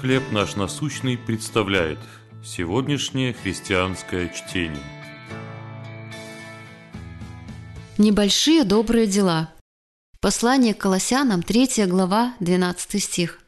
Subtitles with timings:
[0.00, 1.98] «Хлеб наш насущный» представляет
[2.44, 4.82] сегодняшнее христианское чтение.
[7.96, 9.52] Небольшие добрые дела.
[10.20, 13.40] Послание к Колоссянам, 3 глава, 12 стих.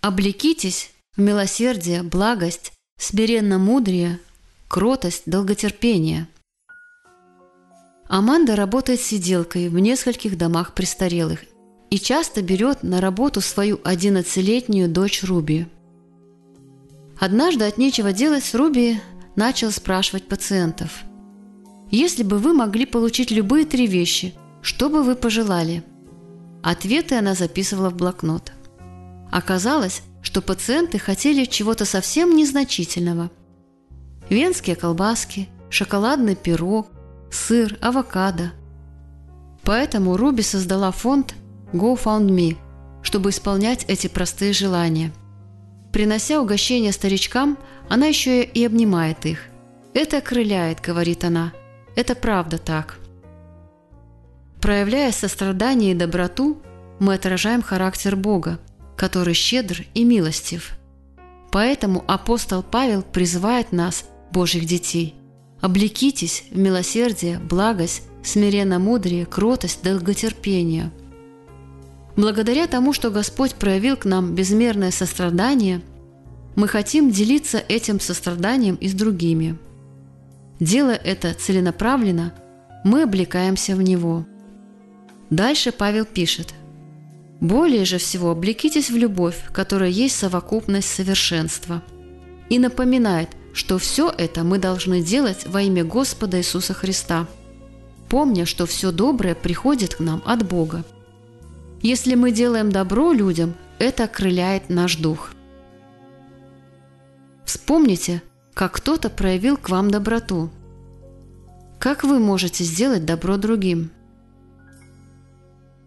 [0.00, 4.20] «Облекитесь в милосердие, благость, смиренно мудрее,
[4.68, 6.28] кротость, долготерпение».
[8.08, 11.40] Аманда работает сиделкой в нескольких домах престарелых
[11.92, 15.66] и часто берет на работу свою 11-летнюю дочь Руби.
[17.20, 18.98] Однажды от нечего делать Руби
[19.36, 21.02] начал спрашивать пациентов.
[21.90, 24.32] «Если бы вы могли получить любые три вещи,
[24.62, 25.84] что бы вы пожелали?»
[26.62, 28.52] Ответы она записывала в блокнот.
[29.30, 33.30] Оказалось, что пациенты хотели чего-то совсем незначительного.
[34.30, 36.86] Венские колбаски, шоколадный пирог,
[37.30, 38.52] сыр, авокадо.
[39.62, 41.34] Поэтому Руби создала фонд
[41.72, 42.56] GoFundMe,
[43.02, 45.12] чтобы исполнять эти простые желания.
[45.92, 47.58] Принося угощения старичкам,
[47.88, 49.40] она еще и обнимает их.
[49.92, 51.52] «Это окрыляет»,— говорит она.
[51.96, 52.98] «Это правда так».
[54.60, 56.62] Проявляя сострадание и доброту,
[56.98, 58.58] мы отражаем характер Бога,
[58.96, 60.78] который щедр и милостив.
[61.50, 65.14] Поэтому апостол Павел призывает нас, Божьих детей,
[65.60, 70.90] «Облекитесь в милосердие, благость, смиренно мудрее, кротость, долготерпение–
[72.16, 75.80] Благодаря тому, что Господь проявил к нам безмерное сострадание,
[76.56, 79.58] мы хотим делиться этим состраданием и с другими.
[80.60, 82.34] Делая это целенаправленно,
[82.84, 84.26] мы облекаемся в Него.
[85.30, 86.52] Дальше Павел пишет
[87.40, 91.82] «Более же всего облекитесь в любовь, которая есть совокупность совершенства».
[92.50, 97.26] И напоминает, что все это мы должны делать во имя Господа Иисуса Христа,
[98.10, 100.84] помня, что все доброе приходит к нам от Бога–
[101.82, 105.32] если мы делаем добро людям, это окрыляет наш дух.
[107.44, 108.22] Вспомните,
[108.54, 110.50] как кто-то проявил к вам доброту.
[111.78, 113.90] Как вы можете сделать добро другим?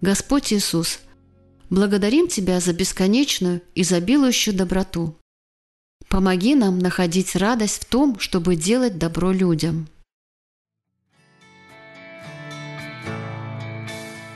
[0.00, 0.98] Господь Иисус,
[1.70, 5.16] благодарим Тебя за бесконечную, изобилующую доброту.
[6.08, 9.88] Помоги нам находить радость в том, чтобы делать добро людям.